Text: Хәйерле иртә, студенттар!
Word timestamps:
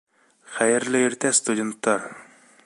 Хәйерле 0.53 1.03
иртә, 1.09 1.33
студенттар! 1.41 2.11